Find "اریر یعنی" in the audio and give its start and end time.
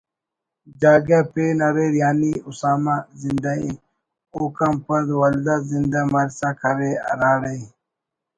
1.67-2.31